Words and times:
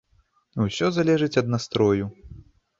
Усё 0.65 0.89
залежыць 0.97 1.31
ад 1.43 1.55
настрою. 1.57 2.05